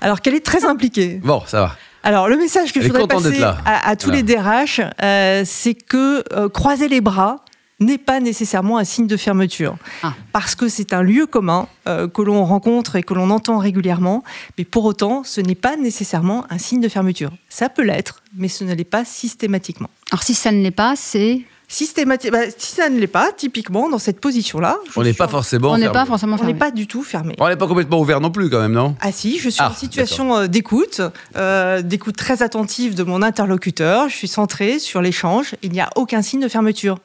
Alors 0.00 0.20
qu'elle 0.20 0.34
est 0.34 0.44
très 0.44 0.64
impliquée. 0.64 1.20
Bon, 1.22 1.42
ça 1.46 1.60
va. 1.60 1.76
Alors, 2.02 2.28
le 2.28 2.36
message 2.36 2.72
que 2.72 2.78
Elle 2.78 2.86
je 2.86 2.88
voudrais 2.92 3.06
passer 3.06 3.42
à, 3.42 3.88
à 3.88 3.96
tous 3.96 4.06
Voilà. 4.06 4.22
les 4.22 4.22
DRH, 4.22 4.80
euh, 5.02 5.42
c'est 5.44 5.74
que 5.74 6.24
euh, 6.32 6.48
croiser 6.48 6.88
les 6.88 7.00
bras 7.00 7.44
n'est 7.80 7.98
pas 7.98 8.18
nécessairement 8.20 8.78
un 8.78 8.84
signe 8.84 9.06
de 9.06 9.16
fermeture. 9.16 9.76
Ah. 10.02 10.14
Parce 10.32 10.54
que 10.54 10.68
c'est 10.68 10.92
un 10.92 11.02
lieu 11.02 11.26
commun 11.26 11.68
euh, 11.88 12.08
que 12.08 12.22
l'on 12.22 12.44
rencontre 12.44 12.96
et 12.96 13.02
que 13.02 13.14
l'on 13.14 13.30
entend 13.30 13.58
régulièrement, 13.58 14.24
mais 14.58 14.64
pour 14.64 14.84
autant, 14.84 15.22
ce 15.24 15.40
n'est 15.40 15.54
pas 15.54 15.76
nécessairement 15.76 16.44
un 16.50 16.58
signe 16.58 16.80
de 16.80 16.88
fermeture. 16.88 17.30
Ça 17.48 17.68
peut 17.68 17.82
l'être, 17.82 18.22
mais 18.36 18.48
ce 18.48 18.64
ne 18.64 18.74
l'est 18.74 18.84
pas 18.84 19.04
systématiquement. 19.04 19.90
Alors, 20.10 20.22
si 20.22 20.34
ça 20.34 20.50
ne 20.50 20.60
l'est 20.62 20.70
pas, 20.72 20.94
c'est. 20.96 21.42
Systémati- 21.70 22.30
bah, 22.30 22.38
si 22.56 22.72
ça 22.74 22.88
ne 22.88 22.98
l'est 22.98 23.06
pas, 23.06 23.30
typiquement, 23.30 23.90
dans 23.90 23.98
cette 23.98 24.20
position-là, 24.22 24.78
On 24.96 25.02
n'est 25.02 25.12
pas 25.12 25.26
en- 25.26 25.28
forcément. 25.28 25.70
on 25.72 25.76
n'est 25.76 25.82
fermé. 25.82 25.92
pas 25.98 26.06
forcément 26.06 26.32
on 26.32 26.36
n'est 26.38 26.44
fermé. 26.54 26.58
pas 26.58 26.70
du 26.70 26.86
tout 26.86 27.02
fermé. 27.02 27.34
On 27.38 27.46
n'est 27.46 27.56
pas 27.56 27.66
complètement 27.66 28.00
ouvert 28.00 28.22
non 28.22 28.30
plus, 28.30 28.48
quand 28.48 28.58
même, 28.60 28.72
non? 28.72 28.96
Ah 29.02 29.12
si, 29.12 29.38
je 29.38 29.50
suis 29.50 29.60
Ah, 29.62 29.68
en 29.70 29.74
situation 29.74 30.34
euh, 30.34 30.46
d'écoute, 30.46 31.02
euh, 31.36 31.82
d'écoute 31.82 32.16
très 32.16 32.42
attentive 32.42 32.94
de 32.94 33.02
mon 33.02 33.20
interlocuteur. 33.20 34.08
Je 34.08 34.16
suis 34.16 34.28
centrée 34.28 34.78
sur 34.78 35.02
l'échange. 35.02 35.56
Il 35.62 35.70
n'y 35.72 35.80
a 35.82 35.90
aucun 35.94 36.22
signe 36.22 36.40
de 36.40 36.48
fermeture. 36.48 36.98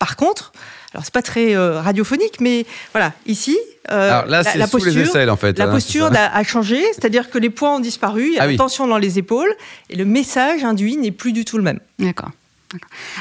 Par 0.00 0.16
contre, 0.16 0.50
alors 0.92 1.04
c'est 1.04 1.14
pas 1.14 1.22
très 1.22 1.54
euh, 1.54 1.80
radiophonique, 1.80 2.40
mais 2.40 2.66
voilà, 2.92 3.12
ici, 3.26 3.56
euh, 3.92 4.10
Alors 4.10 4.26
là, 4.26 4.42
la, 4.42 4.66
sous 4.66 4.78
les 4.78 4.84
posture, 4.84 5.02
aisselles, 5.02 5.30
en 5.30 5.36
fait. 5.36 5.56
la 5.58 5.66
hein, 5.66 5.70
posture 5.70 6.06
a, 6.06 6.36
a 6.36 6.42
changé, 6.42 6.82
c'est-à-dire 6.94 7.30
que 7.30 7.38
les 7.38 7.50
points 7.50 7.76
ont 7.76 7.80
disparu, 7.80 8.26
il 8.28 8.34
y 8.34 8.38
a 8.38 8.42
Ah 8.44 8.46
oui. 8.48 8.56
tension 8.56 8.88
dans 8.88 8.98
les 8.98 9.18
épaules, 9.18 9.54
et 9.90 9.96
le 9.96 10.04
message 10.04 10.64
induit 10.64 10.96
n'est 10.96 11.12
plus 11.12 11.32
du 11.32 11.44
tout 11.44 11.58
le 11.58 11.62
même. 11.62 11.78
D'accord. 12.00 12.30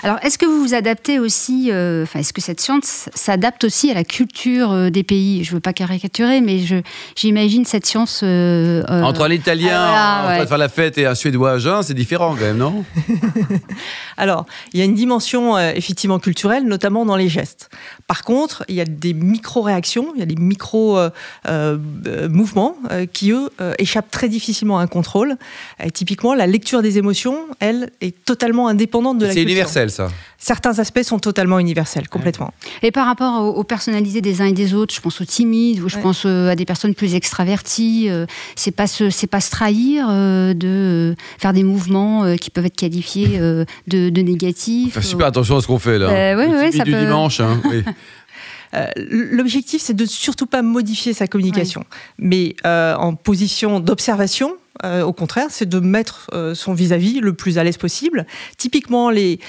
Alors, 0.03 0.17
est-ce 0.21 0.37
que 0.37 0.45
vous 0.45 0.61
vous 0.61 0.73
adaptez 0.73 1.19
aussi, 1.19 1.69
euh, 1.71 2.03
enfin, 2.03 2.19
est-ce 2.19 2.33
que 2.33 2.41
cette 2.41 2.61
science 2.61 3.09
s'adapte 3.13 3.63
aussi 3.63 3.89
à 3.89 3.93
la 3.93 4.03
culture 4.03 4.71
euh, 4.71 4.89
des 4.89 5.03
pays? 5.03 5.43
Je 5.43 5.51
ne 5.51 5.55
veux 5.55 5.59
pas 5.59 5.73
caricaturer, 5.73 6.41
mais 6.41 6.59
je, 6.59 6.75
j'imagine 7.15 7.65
cette 7.65 7.85
science. 7.85 8.21
euh, 8.23 8.83
euh, 8.89 9.01
Entre 9.01 9.23
un 9.23 9.31
Italien 9.31 9.69
ah, 9.73 10.19
voilà, 10.21 10.21
en 10.21 10.35
train 10.35 10.43
de 10.43 10.49
faire 10.49 10.57
la 10.57 10.69
fête 10.69 10.97
et 10.97 11.05
un 11.05 11.15
Suédois 11.15 11.53
à 11.53 11.57
jeun, 11.57 11.81
c'est 11.83 11.93
différent 11.93 12.35
quand 12.35 12.41
même, 12.41 12.57
non? 12.57 12.83
Alors, 14.17 14.45
il 14.73 14.79
y 14.79 14.83
a 14.83 14.85
une 14.85 14.95
dimension 14.95 15.57
euh, 15.57 15.71
effectivement 15.75 16.19
culturelle, 16.19 16.65
notamment 16.65 17.05
dans 17.05 17.15
les 17.15 17.29
gestes. 17.29 17.69
Par 18.07 18.23
contre, 18.23 18.63
il 18.67 18.75
y 18.75 18.81
a 18.81 18.85
des 18.85 19.13
micro-réactions, 19.13 20.13
il 20.15 20.19
y 20.19 20.23
a 20.23 20.25
des 20.25 20.35
micro-mouvements 20.35 22.75
euh, 22.91 23.05
qui, 23.11 23.31
eux, 23.31 23.49
euh, 23.61 23.73
échappent 23.79 24.11
très 24.11 24.29
difficilement 24.29 24.79
à 24.79 24.83
un 24.83 24.87
contrôle. 24.87 25.35
Euh, 25.81 25.89
typiquement, 25.89 26.33
la 26.33 26.47
lecture 26.47 26.81
des 26.81 26.97
émotions, 26.97 27.37
elle, 27.59 27.91
est 28.01 28.15
totalement 28.25 28.67
indépendante 28.67 29.17
de 29.17 29.25
la 29.25 29.33
C'est 29.39 29.43
universel, 29.51 29.89
ça. 29.91 30.09
Certains 30.37 30.79
aspects 30.79 31.01
sont 31.03 31.19
totalement 31.19 31.59
universels, 31.59 32.07
complètement. 32.07 32.53
Et 32.81 32.91
par 32.91 33.05
rapport 33.05 33.41
aux, 33.41 33.49
aux 33.59 33.63
personnalités 33.63 34.21
des 34.21 34.41
uns 34.41 34.45
et 34.45 34.53
des 34.53 34.73
autres, 34.73 34.95
je 34.95 35.01
pense 35.01 35.19
aux 35.21 35.25
timides, 35.25 35.81
ou 35.81 35.89
je 35.89 35.97
Ouais. 35.97 36.01
pense 36.01 36.23
euh, 36.25 36.49
à 36.49 36.55
des 36.55 36.65
personnes 36.65 36.95
plus 36.95 37.13
extraverties. 37.15 38.07
euh, 38.09 38.25
c'est 38.55 38.71
pas 38.71 38.87
se, 38.87 39.09
c'est 39.09 39.27
pas 39.27 39.41
se 39.41 39.51
trahir 39.51 40.07
euh, 40.09 40.53
de 40.53 41.15
faire 41.37 41.51
des 41.53 41.63
mouvements 41.63 42.23
euh, 42.23 42.35
qui 42.35 42.49
peuvent 42.51 42.65
être 42.65 42.75
qualifiés 42.77 43.37
euh, 43.39 43.65
de, 43.87 44.09
de 44.09 44.21
négatifs. 44.21 44.93
Faire 44.93 45.03
super 45.03 45.27
attention 45.27 45.57
à 45.57 45.61
ce 45.61 45.67
qu'on 45.67 45.79
fait, 45.79 45.97
là. 45.99 46.07
Euh, 46.09 46.35
ouais, 46.37 46.47
ouais, 46.47 46.71
ça 46.71 46.83
du 46.83 46.91
peut- 46.91 46.99
dimanche, 46.99 47.39
hein, 47.41 47.59
oui. 47.69 47.83
Euh, 48.75 48.85
L'objectif, 48.97 49.81
c'est 49.81 49.95
de 49.95 50.05
surtout 50.05 50.45
pas 50.45 50.61
modifier 50.61 51.13
sa 51.13 51.25
communication, 51.25 51.85
mais 52.19 52.55
euh, 52.67 52.93
en 52.97 53.15
position 53.15 53.79
d'observation. 53.79 54.53
Euh, 54.85 55.03
au 55.03 55.13
contraire, 55.13 55.47
c'est 55.49 55.67
de 55.67 55.79
mettre 55.79 56.29
euh, 56.33 56.55
son 56.55 56.73
vis-à-vis 56.73 57.19
le 57.19 57.33
plus 57.33 57.57
à 57.57 57.63
l'aise 57.63 57.77
possible. 57.77 58.25
Typiquement, 58.57 59.09
les, 59.09 59.39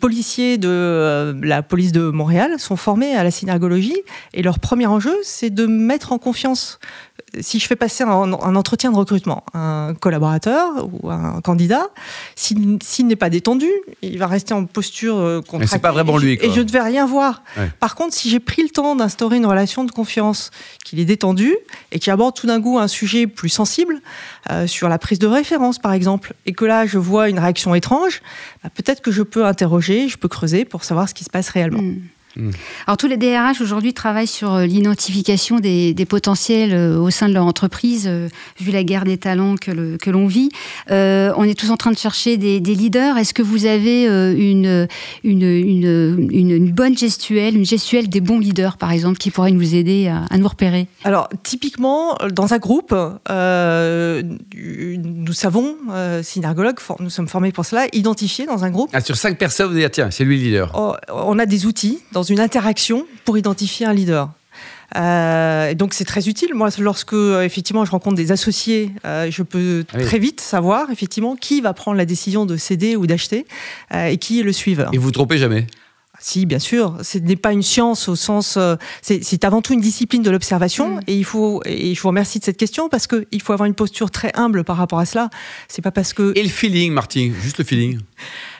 policiers 0.00 0.58
de 0.58 0.68
euh, 0.68 1.34
la 1.42 1.62
police 1.62 1.92
de 1.92 2.10
Montréal 2.10 2.58
sont 2.58 2.76
formés 2.76 3.14
à 3.14 3.24
la 3.24 3.30
synergologie 3.30 4.00
et 4.32 4.42
leur 4.42 4.58
premier 4.58 4.86
enjeu, 4.86 5.14
c'est 5.22 5.50
de 5.50 5.66
mettre 5.66 6.12
en 6.12 6.18
confiance. 6.18 6.78
Si 7.40 7.58
je 7.58 7.66
fais 7.66 7.76
passer 7.76 8.04
un, 8.04 8.08
un 8.10 8.56
entretien 8.56 8.90
de 8.92 8.96
recrutement, 8.96 9.44
un 9.54 9.94
collaborateur 9.98 10.88
ou 10.92 11.10
un 11.10 11.40
candidat, 11.40 11.88
s'il 12.36 12.78
s'il 12.82 13.06
n'est 13.06 13.16
pas 13.16 13.30
détendu, 13.30 13.68
il 14.02 14.18
va 14.18 14.26
rester 14.26 14.54
en 14.54 14.64
posture 14.66 15.16
euh, 15.18 15.40
pas 15.78 15.92
vraiment 15.92 16.16
et 16.16 16.20
je- 16.20 16.26
lui, 16.26 16.38
quoi. 16.38 16.48
Et 16.48 16.52
je 16.52 16.60
ne 16.60 16.68
vais 16.70 16.80
rien 16.80 17.06
voir. 17.06 17.42
Ouais. 17.56 17.70
Par 17.80 17.94
contre, 17.94 18.14
si 18.14 18.28
j'ai 18.30 18.40
pris 18.40 18.62
le 18.62 18.68
temps 18.70 18.96
d'instaurer 18.96 19.36
une 19.36 19.46
relation 19.46 19.84
de 19.84 19.90
confiance, 19.90 20.50
qu'il 20.84 20.98
est 21.00 21.04
détendu 21.04 21.56
et 21.92 21.98
qu'il 21.98 22.12
aborde 22.12 22.34
tout 22.34 22.46
d'un 22.46 22.60
coup 22.60 22.78
un 22.78 22.88
sujet 22.88 23.26
plus 23.26 23.48
sensible, 23.48 24.00
euh, 24.50 24.66
sur 24.66 24.88
la 24.88 24.98
prise 24.98 25.18
de 25.18 25.26
référence 25.26 25.78
par 25.78 25.92
exemple, 25.92 26.34
et 26.46 26.52
que 26.52 26.64
là 26.64 26.86
je 26.86 26.98
vois 26.98 27.28
une 27.28 27.38
réaction 27.38 27.74
étrange, 27.74 28.22
bah, 28.62 28.70
peut-être 28.74 29.00
que 29.00 29.10
je 29.10 29.22
peux 29.22 29.44
interroger, 29.46 30.08
je 30.08 30.16
peux 30.16 30.28
creuser 30.28 30.64
pour 30.64 30.84
savoir 30.84 31.08
ce 31.08 31.14
qui 31.14 31.24
se 31.24 31.30
passe 31.30 31.48
réellement. 31.50 31.82
Hmm. 31.82 32.00
Hmm. 32.36 32.50
Alors 32.86 32.96
tous 32.96 33.08
les 33.08 33.16
DRH 33.16 33.60
aujourd'hui 33.60 33.92
travaillent 33.92 34.28
sur 34.28 34.54
euh, 34.54 34.64
l'identification 34.64 35.58
des, 35.58 35.94
potentiels 36.08 36.72
euh, 36.72 36.96
au 36.96 37.10
sein 37.10 37.28
de 37.28 37.34
leur 37.34 37.44
entreprise, 37.44 38.04
euh, 38.06 38.28
vu 38.60 38.70
la 38.70 38.84
guerre 38.84 39.04
des 39.04 39.18
talents 39.18 39.56
que, 39.56 39.96
que 39.96 40.10
l'on 40.10 40.28
vit. 40.28 40.50
on 40.88 41.44
est 41.44 41.58
tous 41.58 41.70
en 41.70 41.76
train 41.76 41.90
de 41.90 41.98
chercher 41.98 42.36
des, 42.36 42.60
leaders. 42.60 43.18
Est-ce 43.18 43.34
que 43.34 43.42
vous 43.42 43.66
avez 43.66 44.04
une, 44.04 44.86
une, 45.24 46.28
une, 46.30 46.70
bonne 46.70 46.96
gestuelle, 46.96 47.56
une 47.56 47.64
gestuelle 47.64 48.08
des 48.08 48.20
bons 48.20 48.38
leaders, 48.38 48.76
par 48.76 48.92
exemple, 48.92 49.18
qui 49.18 49.30
pourrait 49.30 49.50
nous 49.50 49.74
aider 49.74 50.08
à, 50.08 50.38
nous 50.38 50.48
repérer? 50.48 50.86
Alors 51.04 51.28
typiquement, 51.42 52.16
dans 52.32 52.54
un 52.54 52.58
groupe, 52.58 52.94
nous 53.28 54.22
savons, 55.32 55.76
synergologues, 56.22 56.78
nous 57.00 57.10
sommes 57.10 57.28
formés 57.28 57.52
pour 57.52 57.64
cela, 57.64 57.86
identifier 57.92 58.46
dans 58.46 58.64
un 58.64 58.70
groupe. 58.70 58.90
Ah, 58.92 59.00
sur 59.00 59.16
cinq 59.16 59.36
personnes, 59.36 59.72
vous 59.72 59.78
dites, 59.78 59.90
tiens, 59.90 60.10
c'est 60.10 60.24
lui 60.24 60.38
le 60.38 60.44
leader. 60.44 60.72
Oh, 60.76 60.94
on 61.12 61.38
a 61.38 61.46
des 61.46 61.66
outils 61.66 61.98
dans 62.12 62.19
une 62.22 62.40
interaction 62.40 63.06
pour 63.24 63.38
identifier 63.38 63.86
un 63.86 63.92
leader. 63.92 64.30
Euh, 64.96 65.74
donc 65.74 65.94
c'est 65.94 66.04
très 66.04 66.28
utile. 66.28 66.54
Moi, 66.54 66.68
lorsque 66.78 67.12
euh, 67.12 67.42
effectivement 67.42 67.84
je 67.84 67.90
rencontre 67.90 68.16
des 68.16 68.32
associés, 68.32 68.90
euh, 69.04 69.30
je 69.30 69.42
peux 69.42 69.84
ah 69.92 70.00
très 70.00 70.18
vite 70.18 70.40
savoir 70.40 70.90
effectivement 70.90 71.36
qui 71.36 71.60
va 71.60 71.72
prendre 71.72 71.96
la 71.96 72.06
décision 72.06 72.46
de 72.46 72.56
céder 72.56 72.96
ou 72.96 73.06
d'acheter 73.06 73.46
et 73.94 74.16
qui 74.16 74.40
est 74.40 74.42
le 74.42 74.52
suiveur. 74.52 74.90
Et 74.92 74.98
vous 74.98 75.04
vous 75.04 75.10
trompez 75.12 75.38
jamais? 75.38 75.66
Si, 76.22 76.44
bien 76.44 76.58
sûr, 76.58 76.98
ce 77.02 77.16
n'est 77.16 77.36
pas 77.36 77.54
une 77.54 77.62
science 77.62 78.06
au 78.08 78.14
sens. 78.14 78.58
c'est 79.00 79.44
avant 79.44 79.62
tout 79.62 79.72
une 79.72 79.80
discipline 79.80 80.22
de 80.22 80.30
l'observation. 80.30 80.96
Mm. 80.96 81.00
Et 81.06 81.16
il 81.16 81.24
faut. 81.24 81.62
Et 81.64 81.94
je 81.94 82.02
vous 82.02 82.08
remercie 82.08 82.38
de 82.38 82.44
cette 82.44 82.58
question 82.58 82.90
parce 82.90 83.06
qu'il 83.06 83.40
faut 83.40 83.54
avoir 83.54 83.66
une 83.66 83.74
posture 83.74 84.10
très 84.10 84.30
humble 84.34 84.64
par 84.64 84.76
rapport 84.76 84.98
à 84.98 85.06
cela. 85.06 85.30
C'est 85.68 85.80
pas 85.80 85.92
parce 85.92 86.12
que. 86.12 86.32
Et 86.36 86.42
le 86.42 86.50
feeling, 86.50 86.92
Martin, 86.92 87.30
juste 87.42 87.56
le 87.56 87.64
feeling? 87.64 88.00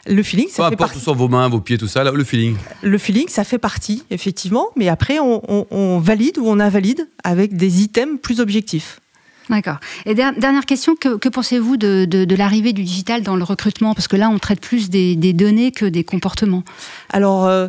Le 0.06 0.22
feeling, 0.22 0.48
ça 0.48 0.70
fait 0.70 0.76
partie. 0.76 0.98
vos 1.04 1.28
mains, 1.28 1.48
vos 1.48 1.60
pieds, 1.60 1.78
tout 1.78 1.88
ça, 1.88 2.04
le 2.04 2.24
feeling. 2.24 2.56
Le 2.82 2.98
feeling, 2.98 3.28
ça 3.28 3.44
fait 3.44 3.58
partie, 3.58 4.04
effectivement, 4.10 4.68
mais 4.76 4.88
après, 4.88 5.18
on, 5.20 5.98
valide 5.98 6.38
ou 6.38 6.48
on 6.48 6.60
invalide 6.60 7.08
avec 7.24 7.56
des 7.56 7.82
items 7.82 8.18
plus 8.20 8.40
objectifs. 8.40 9.00
D'accord. 9.48 9.78
Et 10.06 10.14
dernière 10.14 10.64
question, 10.64 10.94
que, 10.94 11.28
pensez-vous 11.28 11.76
de, 11.76 12.34
l'arrivée 12.34 12.72
du 12.72 12.84
digital 12.84 13.22
dans 13.22 13.36
le 13.36 13.44
recrutement? 13.44 13.94
Parce 13.94 14.08
que 14.08 14.16
là, 14.16 14.30
on 14.30 14.38
traite 14.38 14.60
plus 14.60 14.90
des, 14.90 15.16
données 15.32 15.72
que 15.72 15.84
des 15.84 16.04
comportements. 16.04 16.64
Alors, 17.10 17.46
euh, 17.46 17.68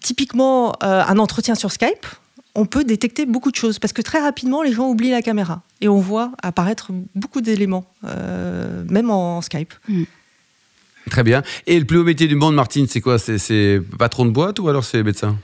typiquement, 0.00 0.72
euh, 0.82 1.02
un 1.06 1.18
entretien 1.18 1.54
sur 1.54 1.72
Skype, 1.72 2.06
on 2.56 2.64
peut 2.64 2.84
détecter 2.84 3.26
beaucoup 3.26 3.50
de 3.50 3.56
choses 3.56 3.78
parce 3.78 3.92
que 3.92 4.02
très 4.02 4.18
rapidement, 4.18 4.62
les 4.62 4.72
gens 4.72 4.88
oublient 4.88 5.10
la 5.10 5.22
caméra 5.22 5.62
et 5.82 5.88
on 5.88 6.00
voit 6.00 6.32
apparaître 6.42 6.90
beaucoup 7.14 7.42
d'éléments, 7.42 7.84
euh, 8.04 8.82
même 8.88 9.10
en 9.10 9.42
Skype. 9.42 9.74
Hmm. 9.88 10.04
Très 11.10 11.22
bien. 11.22 11.42
Et 11.66 11.78
le 11.78 11.84
plus 11.84 11.98
haut 11.98 12.04
métier 12.04 12.26
du 12.26 12.36
monde, 12.36 12.54
Martine, 12.54 12.86
c'est 12.88 13.00
quoi? 13.00 13.18
C'est 13.18 13.80
patron 13.98 14.24
de 14.24 14.30
boîte 14.30 14.58
ou 14.58 14.68
alors 14.68 14.84
c'est 14.84 15.02
médecin? 15.02 15.36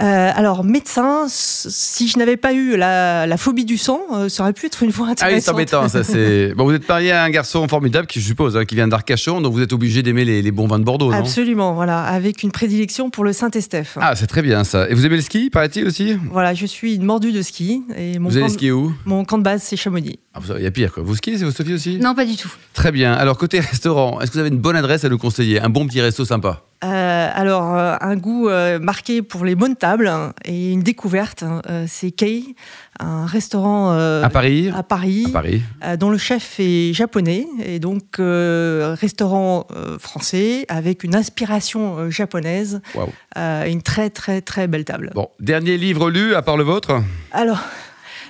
Euh, 0.00 0.30
alors, 0.34 0.64
médecin, 0.64 1.26
si 1.28 2.08
je 2.08 2.18
n'avais 2.18 2.36
pas 2.36 2.52
eu 2.52 2.76
la, 2.76 3.36
phobie 3.36 3.64
du 3.64 3.76
sang, 3.76 4.00
euh, 4.12 4.28
ça 4.28 4.42
aurait 4.42 4.52
pu 4.52 4.66
être 4.66 4.82
une 4.82 4.90
voie 4.90 5.08
intéressante. 5.08 5.32
Ah 5.32 5.36
oui, 5.36 5.42
c'est 5.42 5.50
embêtant, 5.50 5.88
ça 5.88 6.02
c'est... 6.02 6.54
Bon, 6.56 6.64
vous 6.64 6.72
êtes 6.72 6.88
marié 6.88 7.12
à 7.12 7.22
un 7.22 7.30
garçon 7.30 7.66
formidable, 7.68 8.06
qui 8.06 8.20
je 8.20 8.26
suppose, 8.26 8.56
hein, 8.56 8.64
qui 8.64 8.74
vient 8.74 8.88
d'Arcachon, 8.88 9.40
donc 9.40 9.52
vous 9.52 9.62
êtes 9.62 9.72
obligé 9.72 10.02
d'aimer 10.02 10.24
les, 10.24 10.50
bons 10.50 10.66
vins 10.66 10.78
de 10.78 10.84
Bordeaux, 10.84 11.12
non? 11.12 11.18
Absolument, 11.18 11.74
voilà, 11.74 12.02
avec 12.02 12.42
une 12.42 12.50
prédilection 12.50 13.10
pour 13.10 13.24
le 13.24 13.32
Saint-Estèphe. 13.32 13.98
Ah, 14.00 14.16
c'est 14.16 14.26
très 14.26 14.42
bien 14.42 14.64
ça. 14.64 14.88
Et 14.88 14.94
vous 14.94 15.06
aimez 15.06 15.16
le 15.16 15.22
ski, 15.22 15.50
paraît-il 15.50 15.86
aussi? 15.86 16.16
Voilà, 16.30 16.54
je 16.54 16.66
suis 16.66 16.94
une 16.96 17.04
mordue 17.04 17.32
de 17.32 17.42
ski. 17.42 17.82
Et 17.96 18.18
mon 18.18 18.30
vous 18.30 18.36
allez 18.38 18.48
skier 18.48 18.72
où? 18.72 18.92
Mon 19.04 19.24
camp 19.24 19.38
de 19.38 19.44
base, 19.44 19.62
c'est 19.62 19.76
Chamonix. 19.76 20.18
Ah, 20.34 20.40
il 20.56 20.64
y 20.64 20.66
a 20.66 20.70
pire, 20.72 20.92
quoi. 20.92 21.02
Vous 21.04 21.14
skiez, 21.14 21.38
c'est 21.38 21.44
vous, 21.44 21.52
Sophie 21.52 21.74
aussi 21.74 21.98
Non, 21.98 22.14
pas 22.14 22.24
du 22.24 22.36
tout. 22.36 22.52
Très 22.72 22.90
bien. 22.90 23.12
Alors, 23.12 23.38
côté 23.38 23.60
restaurant, 23.60 24.20
est-ce 24.20 24.30
que 24.30 24.34
vous 24.34 24.40
avez 24.40 24.48
une 24.48 24.58
bonne 24.58 24.74
adresse 24.74 25.04
à 25.04 25.08
nous 25.08 25.18
conseiller? 25.18 25.60
Un 25.60 25.68
bon 25.68 25.86
petit 25.86 26.00
resto 26.00 26.24
sympa? 26.24 26.62
Euh, 26.82 27.30
alors, 27.32 27.74
euh, 27.74 27.96
un 28.00 28.16
goût 28.16 28.48
euh, 28.48 28.78
marqué 28.78 29.22
pour 29.22 29.44
les 29.44 29.54
bonnes 29.54 29.76
tables 29.76 30.10
et 30.44 30.72
une 30.72 30.82
découverte, 30.82 31.42
hein, 31.42 31.62
c'est 31.86 32.10
Kei, 32.10 32.56
un 33.00 33.26
restaurant 33.26 33.92
à 33.92 34.28
Paris, 34.28 34.70
à 34.74 34.82
Paris, 34.82 35.28
Paris. 35.32 35.62
dont 35.98 36.10
le 36.10 36.18
chef 36.18 36.56
est 36.58 36.92
japonais 36.92 37.46
et 37.64 37.78
donc 37.78 38.02
restaurant 38.18 39.66
français 39.98 40.66
avec 40.68 41.04
une 41.04 41.14
inspiration 41.14 42.10
japonaise, 42.10 42.80
une 43.36 43.82
très 43.82 44.10
très 44.10 44.42
très 44.42 44.66
belle 44.66 44.84
table. 44.84 45.10
Bon, 45.14 45.28
dernier 45.40 45.78
livre 45.78 46.10
lu 46.10 46.34
à 46.34 46.42
part 46.42 46.56
le 46.56 46.64
vôtre? 46.64 47.02
Alors. 47.32 47.60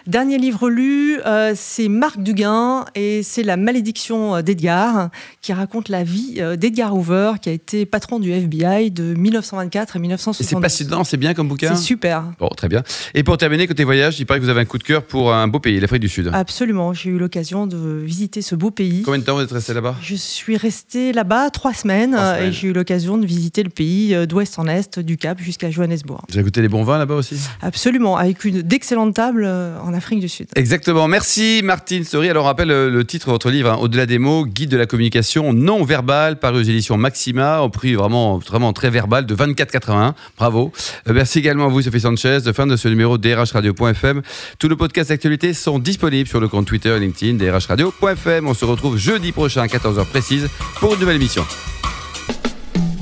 Dernier 0.06 0.36
livre 0.36 0.68
lu, 0.68 1.18
euh, 1.24 1.54
c'est 1.56 1.88
Marc 1.88 2.20
Duguin 2.20 2.84
et 2.94 3.22
c'est 3.22 3.42
La 3.42 3.56
malédiction 3.56 4.42
d'Edgar, 4.42 5.08
qui 5.40 5.54
raconte 5.54 5.88
la 5.88 6.04
vie 6.04 6.34
euh, 6.40 6.56
d'Edgar 6.56 6.94
Hoover, 6.94 7.32
qui 7.40 7.48
a 7.48 7.52
été 7.52 7.86
patron 7.86 8.20
du 8.20 8.30
FBI 8.30 8.90
de 8.90 9.14
1924 9.14 9.96
à 9.96 9.98
1960. 9.98 10.46
C'est 10.46 10.60
passionnant, 10.60 11.04
c'est 11.04 11.16
bien 11.16 11.32
comme 11.32 11.48
bouquin 11.48 11.74
C'est 11.74 11.82
super. 11.82 12.24
Bon, 12.38 12.48
très 12.48 12.68
bien. 12.68 12.82
Et 13.14 13.22
pour 13.22 13.38
terminer, 13.38 13.66
côté 13.66 13.84
voyage, 13.84 14.20
il 14.20 14.26
paraît 14.26 14.40
que 14.40 14.44
vous 14.44 14.50
avez 14.50 14.60
un 14.60 14.66
coup 14.66 14.76
de 14.76 14.82
cœur 14.82 15.04
pour 15.04 15.32
un 15.32 15.48
beau 15.48 15.58
pays, 15.58 15.80
l'Afrique 15.80 16.02
du 16.02 16.10
Sud. 16.10 16.30
Absolument, 16.34 16.92
j'ai 16.92 17.08
eu 17.08 17.18
l'occasion 17.18 17.66
de 17.66 18.02
visiter 18.04 18.42
ce 18.42 18.54
beau 18.54 18.70
pays. 18.70 19.00
Combien 19.04 19.20
de 19.20 19.24
temps 19.24 19.36
vous 19.36 19.42
êtes 19.42 19.52
resté 19.52 19.72
là-bas? 19.72 19.96
Je 20.02 20.16
suis 20.16 20.58
resté 20.58 21.14
là-bas 21.14 21.48
trois 21.48 21.72
semaines, 21.72 22.14
et 22.42 22.52
j'ai 22.52 22.68
eu 22.68 22.72
l'occasion 22.74 23.16
de 23.16 23.24
visiter 23.24 23.62
le 23.62 23.70
pays 23.70 24.14
euh, 24.14 24.26
d'ouest 24.26 24.58
en 24.58 24.68
est, 24.68 24.98
du 24.98 25.16
Cap 25.16 25.40
jusqu'à 25.40 25.70
Johannesburg. 25.70 26.20
Vous 26.28 26.34
avez 26.34 26.44
goûté 26.44 26.60
les 26.60 26.68
bons 26.68 26.84
vins 26.84 26.98
là-bas 26.98 27.14
aussi? 27.14 27.36
Absolument, 27.62 28.18
avec 28.18 28.44
une 28.44 28.60
d'excellentes 28.60 29.14
tables 29.14 29.46
en 29.46 29.93
Afrique 29.94 30.20
du 30.20 30.28
Sud. 30.28 30.46
Exactement. 30.56 31.08
Merci 31.08 31.60
Martine 31.64 32.04
Sori. 32.04 32.28
Alors 32.28 32.44
on 32.44 32.46
rappelle 32.46 32.70
euh, 32.70 32.90
le 32.90 33.04
titre 33.04 33.26
de 33.26 33.32
votre 33.32 33.50
livre, 33.50 33.70
hein, 33.70 33.78
Au-delà 33.80 34.06
des 34.06 34.18
mots, 34.18 34.44
guide 34.46 34.70
de 34.70 34.76
la 34.76 34.86
communication 34.86 35.52
non 35.52 35.84
verbale, 35.84 36.38
paru 36.38 36.60
aux 36.60 36.62
éditions 36.62 36.96
Maxima, 36.96 37.60
au 37.60 37.68
prix 37.68 37.94
vraiment, 37.94 38.38
vraiment 38.38 38.72
très 38.72 38.90
verbal 38.90 39.26
de 39.26 39.34
24,81. 39.34 40.12
Bravo. 40.36 40.72
Euh, 41.08 41.12
merci 41.14 41.38
également 41.38 41.66
à 41.66 41.68
vous 41.68 41.82
Sophie 41.82 42.00
Sanchez. 42.00 42.40
De 42.44 42.52
fin 42.52 42.66
de 42.66 42.76
ce 42.76 42.88
numéro 42.88 43.18
drhradio.fm. 43.18 44.22
Tous 44.58 44.68
nos 44.68 44.76
podcasts 44.76 45.10
d'actualité 45.10 45.54
sont 45.54 45.78
disponibles 45.78 46.28
sur 46.28 46.40
le 46.40 46.48
compte 46.48 46.66
Twitter 46.66 46.90
et 46.90 47.00
LinkedIn 47.00 47.34
drhradio.fm. 47.34 48.46
On 48.46 48.54
se 48.54 48.64
retrouve 48.64 48.96
jeudi 48.96 49.32
prochain 49.32 49.62
à 49.62 49.66
14h 49.66 50.04
précise 50.06 50.48
pour 50.80 50.94
une 50.94 51.00
nouvelle 51.00 51.16
émission. 51.16 51.44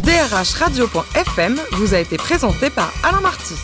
drhradio.fm 0.05 1.61
vous 1.73 1.95
a 1.95 1.99
été 1.99 2.17
présenté 2.17 2.71
par 2.71 2.93
Alain 3.03 3.21
Marty. 3.21 3.55